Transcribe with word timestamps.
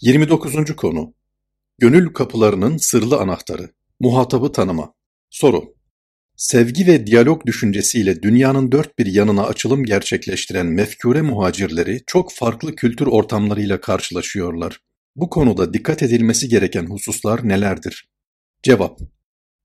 29. 0.00 0.76
konu 0.76 1.14
Gönül 1.78 2.12
kapılarının 2.12 2.76
sırlı 2.76 3.16
anahtarı 3.16 3.70
Muhatabı 4.00 4.52
tanıma 4.52 4.94
Soru 5.30 5.74
Sevgi 6.36 6.86
ve 6.86 7.06
diyalog 7.06 7.46
düşüncesiyle 7.46 8.22
dünyanın 8.22 8.72
dört 8.72 8.98
bir 8.98 9.06
yanına 9.06 9.42
açılım 9.42 9.84
gerçekleştiren 9.84 10.66
mefkure 10.66 11.22
muhacirleri 11.22 12.02
çok 12.06 12.32
farklı 12.32 12.74
kültür 12.74 13.06
ortamlarıyla 13.06 13.80
karşılaşıyorlar. 13.80 14.80
Bu 15.16 15.30
konuda 15.30 15.74
dikkat 15.74 16.02
edilmesi 16.02 16.48
gereken 16.48 16.86
hususlar 16.86 17.48
nelerdir? 17.48 18.08
Cevap 18.62 18.98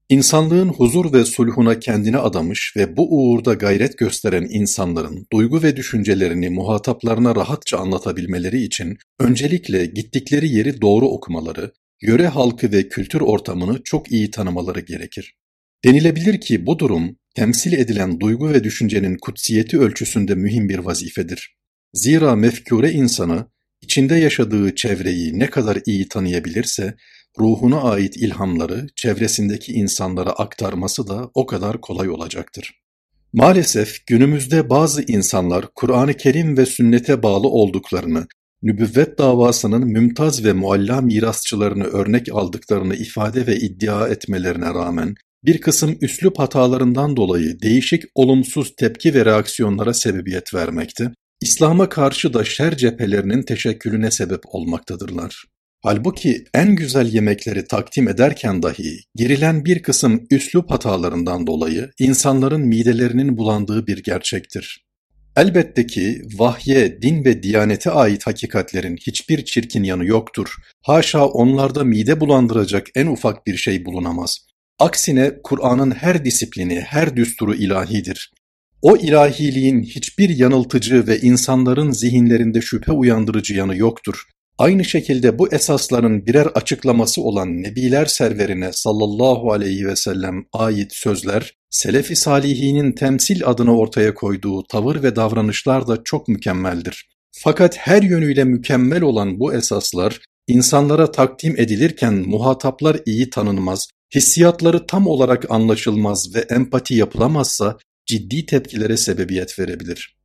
İnsanlığın 0.09 0.69
huzur 0.69 1.13
ve 1.13 1.25
sulhuna 1.25 1.79
kendini 1.79 2.17
adamış 2.17 2.73
ve 2.77 2.97
bu 2.97 3.07
uğurda 3.17 3.53
gayret 3.53 3.97
gösteren 3.97 4.47
insanların 4.49 5.27
duygu 5.31 5.63
ve 5.63 5.75
düşüncelerini 5.75 6.49
muhataplarına 6.49 7.35
rahatça 7.35 7.77
anlatabilmeleri 7.77 8.61
için 8.61 8.97
öncelikle 9.19 9.85
gittikleri 9.85 10.49
yeri 10.49 10.81
doğru 10.81 11.07
okumaları, 11.07 11.71
yöre 12.01 12.27
halkı 12.27 12.71
ve 12.71 12.89
kültür 12.89 13.21
ortamını 13.21 13.81
çok 13.83 14.11
iyi 14.11 14.31
tanımaları 14.31 14.79
gerekir. 14.79 15.35
Denilebilir 15.85 16.41
ki 16.41 16.65
bu 16.65 16.79
durum 16.79 17.17
temsil 17.35 17.73
edilen 17.73 18.19
duygu 18.19 18.53
ve 18.53 18.63
düşüncenin 18.63 19.17
kutsiyeti 19.21 19.79
ölçüsünde 19.79 20.35
mühim 20.35 20.69
bir 20.69 20.79
vazifedir. 20.79 21.55
Zira 21.93 22.35
mefkure 22.35 22.91
insanı 22.91 23.47
içinde 23.81 24.15
yaşadığı 24.15 24.75
çevreyi 24.75 25.39
ne 25.39 25.49
kadar 25.49 25.77
iyi 25.85 26.07
tanıyabilirse 26.07 26.95
ruhuna 27.39 27.81
ait 27.81 28.17
ilhamları 28.17 28.87
çevresindeki 28.95 29.73
insanlara 29.73 30.29
aktarması 30.29 31.07
da 31.07 31.29
o 31.33 31.45
kadar 31.45 31.81
kolay 31.81 32.09
olacaktır. 32.09 32.81
Maalesef 33.33 34.07
günümüzde 34.07 34.69
bazı 34.69 35.01
insanlar 35.01 35.65
Kur'an-ı 35.75 36.13
Kerim 36.13 36.57
ve 36.57 36.65
sünnete 36.65 37.23
bağlı 37.23 37.47
olduklarını, 37.47 38.27
nübüvvet 38.63 39.17
davasının 39.17 39.87
mümtaz 39.87 40.45
ve 40.45 40.53
mualla 40.53 41.01
mirasçılarını 41.01 41.83
örnek 41.83 42.27
aldıklarını 42.31 42.95
ifade 42.95 43.47
ve 43.47 43.55
iddia 43.57 44.07
etmelerine 44.07 44.65
rağmen 44.65 45.15
bir 45.45 45.61
kısım 45.61 45.97
üslup 46.01 46.39
hatalarından 46.39 47.15
dolayı 47.15 47.61
değişik 47.61 48.03
olumsuz 48.15 48.75
tepki 48.75 49.13
ve 49.13 49.25
reaksiyonlara 49.25 49.93
sebebiyet 49.93 50.53
vermekte, 50.53 51.11
İslam'a 51.41 51.89
karşı 51.89 52.33
da 52.33 52.43
şer 52.43 52.77
cephelerinin 52.77 53.43
teşekkülüne 53.43 54.11
sebep 54.11 54.41
olmaktadırlar. 54.45 55.43
Halbuki 55.87 56.43
en 56.53 56.75
güzel 56.75 57.13
yemekleri 57.13 57.67
takdim 57.67 58.07
ederken 58.07 58.63
dahi 58.63 58.99
girilen 59.15 59.65
bir 59.65 59.83
kısım 59.83 60.27
üslup 60.31 60.71
hatalarından 60.71 61.47
dolayı 61.47 61.91
insanların 61.99 62.61
midelerinin 62.61 63.37
bulandığı 63.37 63.87
bir 63.87 64.03
gerçektir. 64.03 64.85
Elbette 65.37 65.87
ki 65.87 66.21
vahye, 66.37 67.01
din 67.01 67.25
ve 67.25 67.43
diyanete 67.43 67.91
ait 67.91 68.27
hakikatlerin 68.27 68.97
hiçbir 69.07 69.45
çirkin 69.45 69.83
yanı 69.83 70.05
yoktur. 70.05 70.55
Haşa 70.81 71.25
onlarda 71.25 71.83
mide 71.83 72.19
bulandıracak 72.19 72.87
en 72.95 73.07
ufak 73.07 73.47
bir 73.47 73.57
şey 73.57 73.85
bulunamaz. 73.85 74.37
Aksine 74.79 75.31
Kur'an'ın 75.43 75.91
her 75.91 76.25
disiplini, 76.25 76.81
her 76.81 77.15
düsturu 77.15 77.55
ilahidir. 77.55 78.31
O 78.81 78.97
ilahiliğin 78.97 79.83
hiçbir 79.83 80.29
yanıltıcı 80.29 81.07
ve 81.07 81.19
insanların 81.19 81.91
zihinlerinde 81.91 82.61
şüphe 82.61 82.91
uyandırıcı 82.91 83.53
yanı 83.53 83.77
yoktur. 83.77 84.23
Aynı 84.57 84.85
şekilde 84.85 85.39
bu 85.39 85.53
esasların 85.53 86.25
birer 86.25 86.45
açıklaması 86.45 87.21
olan 87.21 87.63
Nebiler 87.63 88.05
serverine 88.05 88.73
sallallahu 88.73 89.51
aleyhi 89.51 89.87
ve 89.87 89.95
sellem 89.95 90.45
ait 90.53 90.93
sözler, 90.93 91.53
Selefi 91.69 92.15
Salihinin 92.15 92.91
temsil 92.91 93.45
adına 93.45 93.77
ortaya 93.77 94.13
koyduğu 94.13 94.63
tavır 94.63 95.03
ve 95.03 95.15
davranışlar 95.15 95.87
da 95.87 96.03
çok 96.03 96.27
mükemmeldir. 96.27 97.09
Fakat 97.31 97.77
her 97.77 98.01
yönüyle 98.01 98.43
mükemmel 98.43 99.01
olan 99.01 99.39
bu 99.39 99.53
esaslar, 99.53 100.21
insanlara 100.47 101.11
takdim 101.11 101.55
edilirken 101.57 102.13
muhataplar 102.13 102.99
iyi 103.05 103.29
tanınmaz, 103.29 103.87
hissiyatları 104.15 104.87
tam 104.87 105.07
olarak 105.07 105.51
anlaşılmaz 105.51 106.35
ve 106.35 106.39
empati 106.39 106.93
yapılamazsa 106.93 107.77
ciddi 108.05 108.45
tepkilere 108.45 108.97
sebebiyet 108.97 109.59
verebilir. 109.59 110.17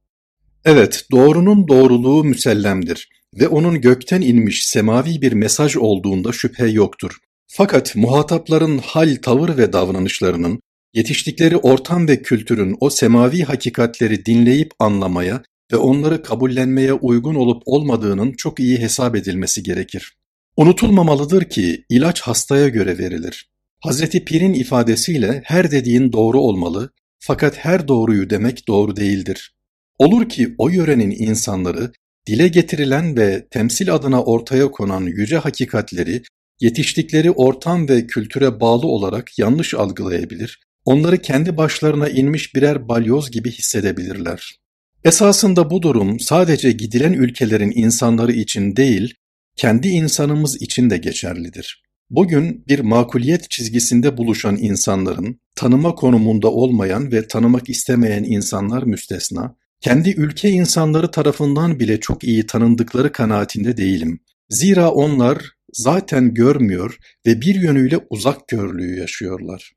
Evet, 0.65 1.05
doğrunun 1.11 1.69
doğruluğu 1.69 2.25
müsellemdir 2.25 3.09
ve 3.35 3.49
onun 3.49 3.81
gökten 3.81 4.21
inmiş 4.21 4.67
semavi 4.67 5.23
bir 5.23 5.33
mesaj 5.33 5.77
olduğunda 5.77 6.33
şüphe 6.33 6.67
yoktur. 6.67 7.17
Fakat 7.47 7.97
muhatapların 7.97 8.79
hal, 8.79 9.17
tavır 9.23 9.57
ve 9.57 9.73
davranışlarının, 9.73 10.61
yetiştikleri 10.95 11.57
ortam 11.57 12.09
ve 12.09 12.23
kültürün 12.23 12.77
o 12.81 12.91
semavi 12.91 13.43
hakikatleri 13.43 14.27
dinleyip 14.27 14.71
anlamaya 14.79 15.43
ve 15.73 15.77
onları 15.77 16.23
kabullenmeye 16.23 16.93
uygun 16.93 17.35
olup 17.35 17.63
olmadığının 17.67 18.33
çok 18.33 18.61
iyi 18.61 18.79
hesap 18.79 19.17
edilmesi 19.17 19.63
gerekir. 19.63 20.17
Unutulmamalıdır 20.57 21.45
ki 21.45 21.85
ilaç 21.89 22.21
hastaya 22.21 22.69
göre 22.69 22.99
verilir. 22.99 23.51
Hazreti 23.81 24.25
Pir'in 24.25 24.55
ifadesiyle 24.55 25.43
her 25.45 25.71
dediğin 25.71 26.13
doğru 26.13 26.41
olmalı 26.41 26.91
fakat 27.19 27.57
her 27.57 27.89
doğruyu 27.89 28.31
demek 28.31 28.69
doğru 28.69 28.97
değildir. 28.97 29.55
Olur 29.99 30.29
ki 30.29 30.55
o 30.59 30.69
yörenin 30.69 31.11
insanları 31.11 31.93
dile 32.27 32.49
getirilen 32.49 33.17
ve 33.17 33.47
temsil 33.51 33.95
adına 33.95 34.23
ortaya 34.23 34.71
konan 34.71 35.03
yüce 35.03 35.37
hakikatleri 35.37 36.23
yetiştikleri 36.61 37.31
ortam 37.31 37.89
ve 37.89 38.07
kültüre 38.07 38.61
bağlı 38.61 38.87
olarak 38.87 39.39
yanlış 39.39 39.75
algılayabilir, 39.75 40.61
onları 40.85 41.19
kendi 41.19 41.57
başlarına 41.57 42.09
inmiş 42.09 42.55
birer 42.55 42.89
balyoz 42.89 43.31
gibi 43.31 43.51
hissedebilirler. 43.51 44.61
Esasında 45.05 45.71
bu 45.71 45.83
durum 45.83 46.21
sadece 46.21 46.73
gidilen 46.73 47.13
ülkelerin 47.13 47.73
insanları 47.75 48.33
için 48.33 48.77
değil, 48.77 49.15
kendi 49.57 49.89
insanımız 49.89 50.63
için 50.63 50.91
de 50.91 50.97
geçerlidir. 50.97 51.83
Bugün 52.11 52.65
bir 52.69 52.81
makuliyet 52.81 53.51
çizgisinde 53.51 54.17
buluşan 54.17 54.57
insanların, 54.57 55.41
tanıma 55.57 55.95
konumunda 55.95 56.51
olmayan 56.51 57.13
ve 57.13 57.29
tanımak 57.29 57.69
istemeyen 57.69 58.25
insanlar 58.25 58.83
müstesna, 58.83 59.57
kendi 59.81 60.11
ülke 60.11 60.51
insanları 60.51 61.11
tarafından 61.11 61.81
bile 61.81 62.01
çok 62.01 62.25
iyi 62.25 62.47
tanındıkları 62.47 63.13
kanaatinde 63.13 63.77
değilim. 63.77 64.21
Zira 64.49 64.91
onlar 64.91 65.53
zaten 65.73 66.35
görmüyor 66.35 66.99
ve 67.27 67.41
bir 67.41 67.55
yönüyle 67.55 67.99
uzak 68.11 68.49
görlüğü 68.49 68.99
yaşıyorlar. 68.99 69.73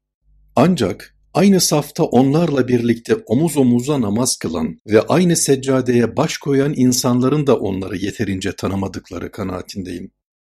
Ancak 0.56 1.16
aynı 1.34 1.62
safta 1.62 2.03
onlarla 2.03 2.68
birlikte 2.68 3.16
omuz 3.16 3.58
omuza 3.58 4.02
namaz 4.02 4.38
kılan 4.38 4.80
ve 4.88 5.02
aynı 5.02 5.36
seccadeye 5.36 6.18
baş 6.18 6.38
koyan 6.38 6.74
insanların 6.75 7.47
da 7.47 7.58
onları 7.58 7.97
yeterince 7.97 8.56
tanımadıkları 8.56 9.31
kanaatindeyim. 9.31 10.12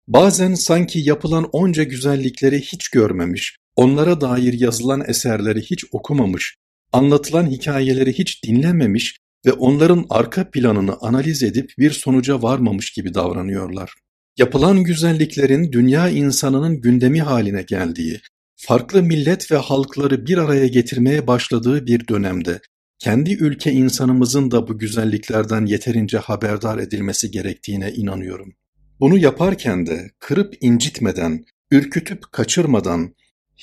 Bazen 0.09 0.55
sanki 0.55 0.99
yapılan 0.99 1.49
onca 1.53 1.83
güzellikleri 1.83 2.61
hiç 2.61 2.89
görmemiş, 2.89 3.57
onlara 3.77 4.21
dair 4.21 4.53
yazılan 4.61 5.05
eserleri 5.09 5.61
hiç 5.61 5.85
okumamış, 5.93 6.57
anlatılan 6.93 7.47
hikayeleri 7.47 8.13
hiç 8.13 8.45
dinlememiş 8.45 9.20
ve 9.47 9.53
onların 9.53 10.07
arka 10.11 10.51
planını 10.51 10.97
analiz 11.01 11.43
edip 11.43 11.71
bir 11.79 11.91
sonuca 11.91 12.43
varmamış 12.43 12.93
gibi 12.93 13.15
davranıyorlar. 13.15 13.95
Yapılan 14.39 14.85
güzelliklerin 14.85 15.73
dünya 15.73 16.09
insanının 16.09 16.81
gündemi 16.81 17.23
haline 17.23 17.63
geldiği, 17.63 18.21
farklı 18.57 19.03
millet 19.03 19.53
ve 19.53 19.57
halkları 19.57 20.27
bir 20.27 20.39
araya 20.39 20.67
getirmeye 20.67 21.27
başladığı 21.27 21.87
bir 21.87 22.09
dönemde 22.09 22.61
kendi 22.99 23.33
ülke 23.33 23.73
insanımızın 23.73 24.51
da 24.51 24.69
bu 24.69 24.79
güzelliklerden 24.79 25.67
yeterince 25.67 26.19
haberdar 26.19 26.79
edilmesi 26.79 27.31
gerektiğine 27.31 27.93
inanıyorum. 27.93 28.55
Bunu 29.01 29.19
yaparken 29.19 29.87
de 29.87 30.11
kırıp 30.19 30.55
incitmeden, 30.61 31.45
ürkütüp 31.71 32.33
kaçırmadan, 32.33 33.15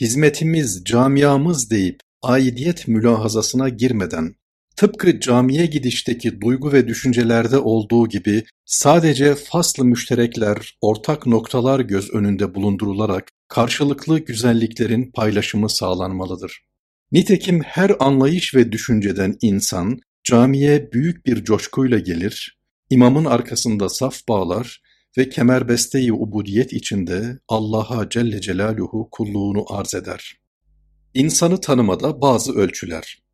hizmetimiz, 0.02 0.84
camiamız 0.86 1.72
deyip 1.72 2.00
aidiyet 2.22 2.88
mülahazasına 2.88 3.70
girmeden, 3.70 4.36
tıpkı 4.78 5.20
camiye 5.20 5.66
gidişteki 5.66 6.42
duygu 6.42 6.74
ve 6.74 6.88
düşüncelerde 6.88 7.58
olduğu 7.58 8.08
gibi 8.10 8.44
sadece 8.66 9.36
faslı 9.36 9.86
müşterekler, 9.86 10.78
ortak 10.82 11.28
noktalar 11.28 11.80
göz 11.80 12.14
önünde 12.14 12.56
bulundurularak 12.56 13.32
karşılıklı 13.48 14.20
güzelliklerin 14.20 15.12
paylaşımı 15.12 15.70
sağlanmalıdır. 15.70 16.62
Nitekim 17.12 17.62
her 17.62 17.92
anlayış 18.00 18.56
ve 18.56 18.72
düşünceden 18.72 19.36
insan 19.42 20.00
camiye 20.24 20.92
büyük 20.92 21.26
bir 21.26 21.44
coşkuyla 21.44 22.00
gelir, 22.00 22.60
imamın 22.90 23.26
arkasında 23.26 23.90
saf 23.90 24.28
bağlar 24.30 24.82
ve 25.18 25.30
kemerbeste-i 25.30 26.14
ubudiyet 26.14 26.74
içinde 26.74 27.40
Allah'a 27.48 28.10
Celle 28.10 28.42
Celaluhu 28.42 29.10
kulluğunu 29.12 29.66
arz 29.70 29.96
eder. 29.96 30.38
İnsanı 31.14 31.62
tanımada 31.62 32.22
bazı 32.22 32.54
ölçüler. 32.54 33.27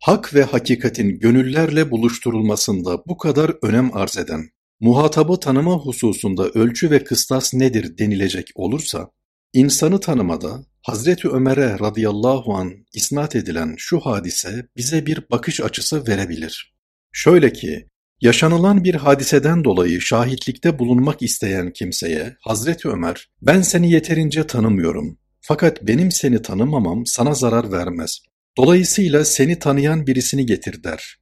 Hak 0.00 0.34
ve 0.34 0.42
hakikatin 0.42 1.18
gönüllerle 1.18 1.90
buluşturulmasında 1.90 3.02
bu 3.06 3.16
kadar 3.18 3.52
önem 3.62 3.96
arz 3.96 4.18
eden, 4.18 4.50
muhatabı 4.80 5.40
tanıma 5.40 5.74
hususunda 5.74 6.48
ölçü 6.48 6.90
ve 6.90 7.04
kıstas 7.04 7.54
nedir 7.54 7.98
denilecek 7.98 8.46
olursa, 8.54 9.10
insanı 9.52 10.00
tanımada 10.00 10.64
Hazreti 10.82 11.28
Ömer'e 11.28 11.78
radıyallahu 11.78 12.54
an 12.54 12.72
isnat 12.94 13.36
edilen 13.36 13.74
şu 13.78 14.00
hadise 14.00 14.66
bize 14.76 15.06
bir 15.06 15.30
bakış 15.30 15.60
açısı 15.60 16.06
verebilir. 16.06 16.74
Şöyle 17.12 17.52
ki, 17.52 17.86
Yaşanılan 18.20 18.84
bir 18.84 18.94
hadiseden 18.94 19.64
dolayı 19.64 20.00
şahitlikte 20.00 20.78
bulunmak 20.78 21.22
isteyen 21.22 21.72
kimseye 21.72 22.36
Hazreti 22.40 22.88
Ömer, 22.88 23.30
ben 23.42 23.62
seni 23.62 23.90
yeterince 23.92 24.46
tanımıyorum. 24.46 25.18
Fakat 25.40 25.82
benim 25.82 26.12
seni 26.12 26.42
tanımamam 26.42 27.06
sana 27.06 27.34
zarar 27.34 27.72
vermez. 27.72 28.18
Dolayısıyla 28.58 29.24
seni 29.24 29.58
tanıyan 29.58 30.06
birisini 30.06 30.46
getir 30.46 30.84
der. 30.84 31.18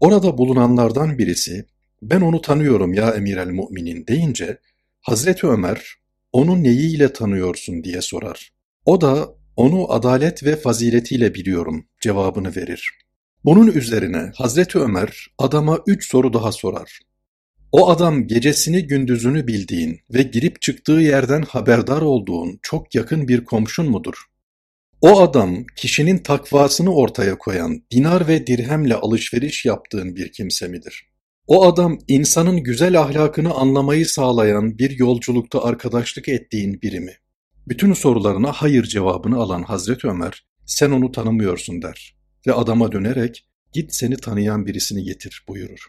Orada 0.00 0.38
bulunanlardan 0.38 1.18
birisi, 1.18 1.66
ben 2.02 2.20
onu 2.20 2.40
tanıyorum 2.40 2.94
ya 2.94 3.10
emir 3.10 3.36
el 3.36 3.46
müminin 3.46 4.06
deyince, 4.06 4.58
Hazreti 5.00 5.46
Ömer, 5.46 5.94
onu 6.32 6.62
neyiyle 6.62 7.12
tanıyorsun 7.12 7.84
diye 7.84 8.00
sorar. 8.00 8.52
O 8.84 9.00
da, 9.00 9.28
onu 9.56 9.92
adalet 9.92 10.44
ve 10.44 10.56
faziletiyle 10.56 11.34
biliyorum 11.34 11.86
cevabını 12.00 12.56
verir. 12.56 12.90
Bunun 13.44 13.66
üzerine 13.66 14.30
Hazreti 14.34 14.78
Ömer 14.78 15.26
adama 15.38 15.78
üç 15.86 16.10
soru 16.10 16.32
daha 16.32 16.52
sorar. 16.52 17.00
O 17.72 17.90
adam 17.90 18.26
gecesini 18.26 18.86
gündüzünü 18.86 19.46
bildiğin 19.46 20.00
ve 20.14 20.22
girip 20.22 20.62
çıktığı 20.62 20.92
yerden 20.92 21.42
haberdar 21.42 22.02
olduğun 22.02 22.58
çok 22.62 22.94
yakın 22.94 23.28
bir 23.28 23.44
komşun 23.44 23.90
mudur? 23.90 24.14
O 25.00 25.20
adam 25.20 25.64
kişinin 25.76 26.18
takvasını 26.18 26.94
ortaya 26.94 27.38
koyan, 27.38 27.82
dinar 27.90 28.28
ve 28.28 28.46
dirhemle 28.46 28.94
alışveriş 28.94 29.64
yaptığın 29.64 30.16
bir 30.16 30.32
kimse 30.32 30.68
midir? 30.68 31.10
O 31.46 31.66
adam 31.66 31.98
insanın 32.08 32.62
güzel 32.62 33.00
ahlakını 33.00 33.54
anlamayı 33.54 34.06
sağlayan 34.06 34.78
bir 34.78 34.98
yolculukta 34.98 35.64
arkadaşlık 35.64 36.28
ettiğin 36.28 36.82
biri 36.82 37.00
mi? 37.00 37.12
Bütün 37.68 37.92
sorularına 37.92 38.52
hayır 38.52 38.84
cevabını 38.84 39.36
alan 39.36 39.62
Hazreti 39.62 40.08
Ömer, 40.08 40.46
sen 40.66 40.90
onu 40.90 41.12
tanımıyorsun 41.12 41.82
der 41.82 42.16
ve 42.46 42.52
adama 42.52 42.92
dönerek 42.92 43.48
git 43.72 43.94
seni 43.94 44.16
tanıyan 44.16 44.66
birisini 44.66 45.04
getir 45.04 45.44
buyurur. 45.48 45.86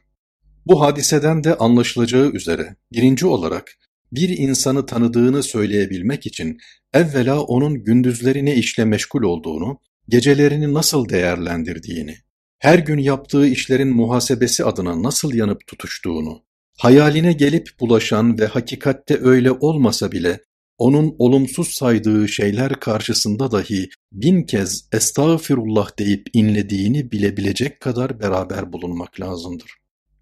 Bu 0.65 0.81
hadiseden 0.81 1.43
de 1.43 1.57
anlaşılacağı 1.57 2.31
üzere 2.31 2.75
birinci 2.91 3.25
olarak 3.25 3.77
bir 4.11 4.29
insanı 4.29 4.85
tanıdığını 4.85 5.43
söyleyebilmek 5.43 6.25
için 6.25 6.57
evvela 6.93 7.41
onun 7.41 7.83
gündüzleri 7.83 8.45
ne 8.45 8.55
işle 8.55 8.85
meşgul 8.85 9.23
olduğunu, 9.23 9.79
gecelerini 10.09 10.73
nasıl 10.73 11.09
değerlendirdiğini, 11.09 12.15
her 12.59 12.79
gün 12.79 12.97
yaptığı 12.97 13.47
işlerin 13.47 13.95
muhasebesi 13.95 14.65
adına 14.65 15.03
nasıl 15.03 15.33
yanıp 15.33 15.67
tutuştuğunu, 15.67 16.43
hayaline 16.77 17.33
gelip 17.33 17.69
bulaşan 17.79 18.39
ve 18.39 18.45
hakikatte 18.45 19.19
öyle 19.21 19.51
olmasa 19.51 20.11
bile 20.11 20.39
onun 20.77 21.15
olumsuz 21.19 21.67
saydığı 21.67 22.27
şeyler 22.27 22.79
karşısında 22.79 23.51
dahi 23.51 23.89
bin 24.11 24.43
kez 24.43 24.89
estağfirullah 24.93 25.99
deyip 25.99 26.27
inlediğini 26.33 27.11
bilebilecek 27.11 27.79
kadar 27.79 28.19
beraber 28.19 28.73
bulunmak 28.73 29.19
lazımdır. 29.19 29.71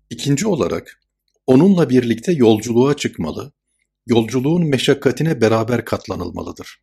İkinci 0.10 0.48
olarak 0.48 1.02
onunla 1.48 1.90
birlikte 1.90 2.32
yolculuğa 2.32 2.94
çıkmalı, 2.94 3.52
yolculuğun 4.08 4.66
meşakkatine 4.66 5.42
beraber 5.42 5.86
katlanılmalıdır. 5.86 6.80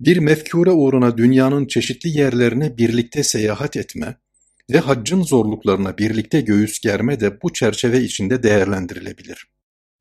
Bir 0.00 0.16
mefkure 0.16 0.70
uğruna 0.70 1.18
dünyanın 1.18 1.66
çeşitli 1.66 2.18
yerlerine 2.18 2.78
birlikte 2.78 3.22
seyahat 3.22 3.76
etme 3.76 4.16
ve 4.70 4.78
haccın 4.78 5.22
zorluklarına 5.22 5.98
birlikte 5.98 6.40
göğüs 6.40 6.80
germe 6.80 7.20
de 7.20 7.42
bu 7.42 7.52
çerçeve 7.52 8.00
içinde 8.00 8.42
değerlendirilebilir. 8.42 9.46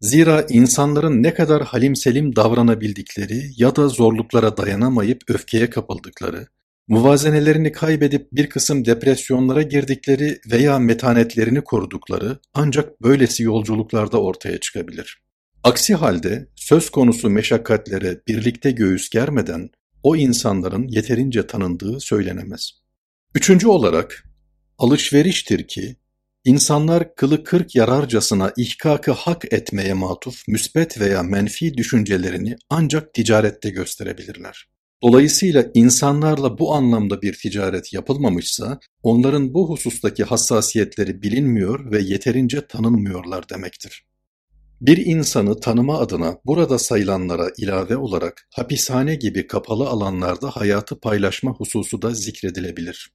Zira 0.02 0.46
insanların 0.50 1.24
ne 1.24 1.34
kadar 1.34 1.64
halim 1.64 1.96
selim 1.96 2.36
davranabildikleri 2.36 3.52
ya 3.58 3.76
da 3.76 3.88
zorluklara 3.88 4.58
dayanamayıp 4.58 5.22
öfkeye 5.28 5.70
kapıldıkları, 5.70 6.48
muvazenelerini 6.88 7.72
kaybedip 7.72 8.32
bir 8.32 8.50
kısım 8.50 8.86
depresyonlara 8.86 9.62
girdikleri 9.62 10.40
veya 10.52 10.80
metanetlerini 10.80 11.62
korudukları 11.62 12.40
ancak 12.54 13.02
böylesi 13.02 13.44
yolculuklarda 13.44 14.22
ortaya 14.22 14.60
çıkabilir. 14.60 15.22
Aksi 15.64 15.96
halde 15.96 16.48
söz 16.56 16.90
konusu 16.90 17.30
meşakkatlere 17.30 18.22
birlikte 18.28 18.72
göğüs 18.72 19.10
germeden 19.10 19.70
o 20.04 20.16
insanların 20.16 20.88
yeterince 20.88 21.48
tanındığı 21.48 22.00
söylenemez. 22.00 22.72
Üçüncü 23.36 23.68
olarak 23.68 24.24
alışveriştir 24.78 25.68
ki 25.68 25.96
insanlar 26.46 27.16
kılı 27.16 27.44
kırk 27.44 27.76
yararcasına 27.76 28.54
ihkakı 28.58 29.12
hak 29.12 29.54
etmeye 29.54 29.94
matuf 29.94 30.48
müsbet 30.48 31.00
veya 31.00 31.24
menfi 31.24 31.78
düşüncelerini 31.78 32.56
ancak 32.70 33.14
ticarette 33.14 33.70
gösterebilirler. 33.70 34.68
Dolayısıyla 35.04 35.66
insanlarla 35.74 36.60
bu 36.60 36.74
anlamda 36.74 37.22
bir 37.22 37.34
ticaret 37.34 37.94
yapılmamışsa 37.94 38.80
onların 39.04 39.54
bu 39.54 39.70
husustaki 39.70 40.24
hassasiyetleri 40.24 41.22
bilinmiyor 41.22 41.92
ve 41.92 42.02
yeterince 42.02 42.68
tanınmıyorlar 42.68 43.50
demektir. 43.50 44.11
Bir 44.82 44.98
insanı 44.98 45.60
tanıma 45.60 46.00
adına 46.00 46.38
burada 46.46 46.80
sayılanlara 46.80 47.50
ilave 47.58 47.98
olarak 47.98 48.48
hapishane 48.56 49.16
gibi 49.16 49.48
kapalı 49.48 49.88
alanlarda 49.88 50.50
hayatı 50.50 51.00
paylaşma 51.00 51.52
hususu 51.52 52.02
da 52.02 52.14
zikredilebilir. 52.14 53.12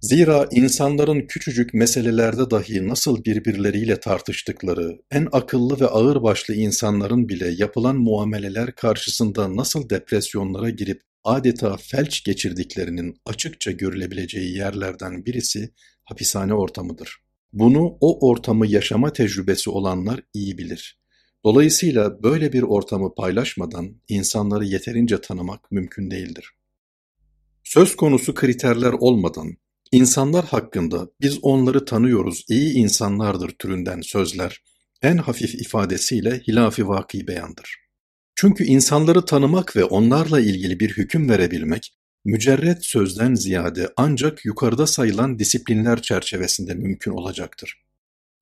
Zira 0.00 0.48
insanların 0.50 1.26
küçücük 1.26 1.74
meselelerde 1.74 2.50
dahi 2.50 2.88
nasıl 2.88 3.24
birbirleriyle 3.24 4.00
tartıştıkları, 4.00 4.98
en 5.10 5.28
akıllı 5.32 5.80
ve 5.80 5.86
ağırbaşlı 5.86 6.54
insanların 6.54 7.28
bile 7.28 7.54
yapılan 7.58 7.96
muameleler 7.96 8.74
karşısında 8.74 9.56
nasıl 9.56 9.90
depresyonlara 9.90 10.70
girip 10.70 11.02
adeta 11.24 11.76
felç 11.76 12.24
geçirdiklerinin 12.24 13.20
açıkça 13.26 13.70
görülebileceği 13.70 14.56
yerlerden 14.56 15.26
birisi 15.26 15.70
hapishane 16.04 16.54
ortamıdır. 16.54 17.27
Bunu 17.52 17.96
o 18.00 18.28
ortamı 18.28 18.66
yaşama 18.66 19.12
tecrübesi 19.12 19.70
olanlar 19.70 20.20
iyi 20.34 20.58
bilir. 20.58 20.98
Dolayısıyla 21.44 22.22
böyle 22.22 22.52
bir 22.52 22.62
ortamı 22.62 23.14
paylaşmadan 23.14 24.00
insanları 24.08 24.64
yeterince 24.64 25.20
tanımak 25.20 25.72
mümkün 25.72 26.10
değildir. 26.10 26.50
Söz 27.64 27.96
konusu 27.96 28.34
kriterler 28.34 28.92
olmadan 28.92 29.56
insanlar 29.92 30.44
hakkında 30.44 31.10
biz 31.20 31.38
onları 31.42 31.84
tanıyoruz, 31.84 32.44
iyi 32.48 32.74
insanlardır 32.74 33.50
türünden 33.50 34.00
sözler 34.00 34.62
en 35.02 35.16
hafif 35.16 35.54
ifadesiyle 35.54 36.40
hilafi 36.48 36.88
vaki 36.88 37.26
beyandır. 37.26 37.76
Çünkü 38.34 38.64
insanları 38.64 39.24
tanımak 39.24 39.76
ve 39.76 39.84
onlarla 39.84 40.40
ilgili 40.40 40.80
bir 40.80 40.90
hüküm 40.90 41.28
verebilmek 41.28 41.94
mücerret 42.24 42.84
sözden 42.84 43.34
ziyade 43.34 43.88
ancak 43.96 44.44
yukarıda 44.44 44.86
sayılan 44.86 45.38
disiplinler 45.38 46.02
çerçevesinde 46.02 46.74
mümkün 46.74 47.10
olacaktır. 47.10 47.82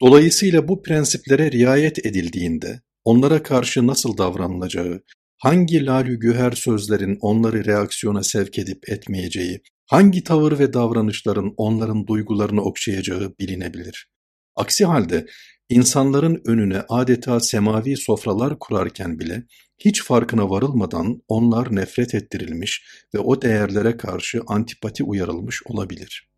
Dolayısıyla 0.01 0.69
bu 0.69 0.83
prensiplere 0.83 1.53
riayet 1.53 2.07
edildiğinde 2.07 2.81
onlara 3.05 3.43
karşı 3.43 3.87
nasıl 3.87 4.19
davranılacağı, 4.19 5.03
hangi 5.39 5.87
lalü 5.87 6.19
güher 6.19 6.53
sözlerin 6.53 7.19
onları 7.21 7.65
reaksiyona 7.65 8.23
sevk 8.23 8.59
edip 8.59 8.89
etmeyeceği, 8.89 9.63
hangi 9.87 10.25
tavır 10.25 10.59
ve 10.59 10.73
davranışların 10.73 11.55
onların 11.57 12.07
duygularını 12.07 12.63
okşayacağı 12.63 13.35
bilinebilir. 13.41 14.09
Aksi 14.57 14.85
halde 14.85 15.27
insanların 15.69 16.43
önüne 16.47 16.83
adeta 16.89 17.41
semavi 17.41 17.97
sofralar 17.97 18.59
kurarken 18.59 19.19
bile 19.19 19.43
hiç 19.78 20.04
farkına 20.04 20.50
varılmadan 20.50 21.22
onlar 21.28 21.76
nefret 21.76 22.16
ettirilmiş 22.16 22.86
ve 23.14 23.20
o 23.20 23.42
değerlere 23.42 23.98
karşı 23.98 24.42
antipati 24.48 25.04
uyarılmış 25.04 25.64
olabilir. 25.66 26.32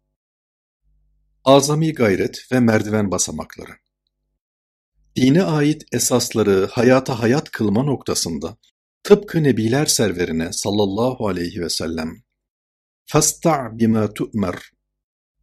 Azami 1.45 1.93
gayret 1.93 2.51
ve 2.51 2.59
merdiven 2.59 3.11
basamakları 3.11 3.71
Dine 5.15 5.43
ait 5.43 5.83
esasları 5.91 6.67
hayata 6.71 7.19
hayat 7.19 7.51
kılma 7.51 7.83
noktasında 7.83 8.57
tıpkı 9.03 9.43
Nebiler 9.43 9.85
serverine 9.85 10.53
sallallahu 10.53 11.27
aleyhi 11.27 11.61
ve 11.61 11.69
sellem 11.69 12.23
فَاسْتَعْ 13.07 13.77
بِمَا 13.77 14.13
تُؤْمَرْ 14.13 14.59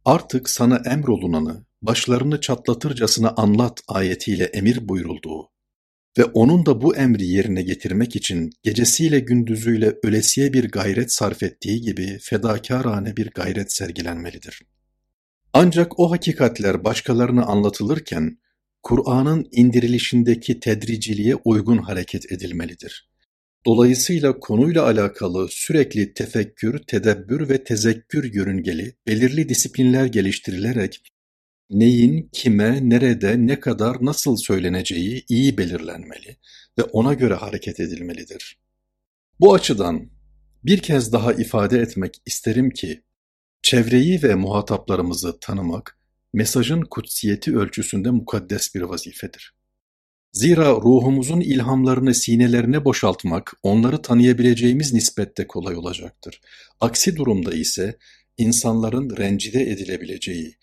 Artık 0.05 0.49
sana 0.49 0.81
emrolunanı 0.85 1.65
başlarını 1.81 2.41
çatlatırcasına 2.41 3.29
anlat 3.37 3.81
ayetiyle 3.87 4.45
emir 4.45 4.87
buyurulduğu 4.87 5.49
ve 6.18 6.24
onun 6.24 6.66
da 6.66 6.80
bu 6.80 6.96
emri 6.96 7.26
yerine 7.26 7.62
getirmek 7.62 8.16
için 8.16 8.50
gecesiyle 8.62 9.20
gündüzüyle 9.20 9.94
ölesiye 10.04 10.52
bir 10.52 10.70
gayret 10.70 11.12
sarf 11.12 11.42
ettiği 11.42 11.80
gibi 11.80 12.18
fedakarane 12.22 13.16
bir 13.16 13.30
gayret 13.30 13.72
sergilenmelidir. 13.72 14.62
Ancak 15.52 15.98
o 16.00 16.10
hakikatler 16.10 16.84
başkalarına 16.84 17.44
anlatılırken 17.44 18.38
Kur'an'ın 18.82 19.48
indirilişindeki 19.52 20.60
tedriciliğe 20.60 21.34
uygun 21.34 21.78
hareket 21.78 22.32
edilmelidir. 22.32 23.10
Dolayısıyla 23.66 24.40
konuyla 24.40 24.84
alakalı 24.84 25.48
sürekli 25.50 26.14
tefekkür, 26.14 26.78
tedebbür 26.78 27.48
ve 27.48 27.64
tezekkür 27.64 28.34
yörüngeli 28.34 28.96
belirli 29.06 29.48
disiplinler 29.48 30.06
geliştirilerek 30.06 31.02
neyin, 31.70 32.28
kime, 32.32 32.90
nerede, 32.90 33.46
ne 33.46 33.60
kadar, 33.60 33.96
nasıl 34.00 34.36
söyleneceği 34.36 35.24
iyi 35.28 35.58
belirlenmeli 35.58 36.36
ve 36.78 36.82
ona 36.82 37.14
göre 37.14 37.34
hareket 37.34 37.80
edilmelidir. 37.80 38.58
Bu 39.40 39.54
açıdan 39.54 40.10
bir 40.64 40.78
kez 40.78 41.12
daha 41.12 41.32
ifade 41.32 41.78
etmek 41.78 42.22
isterim 42.26 42.70
ki, 42.70 43.02
çevreyi 43.62 44.22
ve 44.22 44.34
muhataplarımızı 44.34 45.40
tanımak, 45.40 45.98
mesajın 46.32 46.82
kutsiyeti 46.82 47.56
ölçüsünde 47.56 48.10
mukaddes 48.10 48.74
bir 48.74 48.82
vazifedir. 48.82 49.54
Zira 50.32 50.70
ruhumuzun 50.70 51.40
ilhamlarını 51.40 52.14
sinelerine 52.14 52.84
boşaltmak, 52.84 53.56
onları 53.62 54.02
tanıyabileceğimiz 54.02 54.92
nispette 54.92 55.46
kolay 55.46 55.76
olacaktır. 55.76 56.40
Aksi 56.80 57.16
durumda 57.16 57.54
ise 57.54 57.98
insanların 58.38 59.16
rencide 59.16 59.62
edilebileceği, 59.62 60.56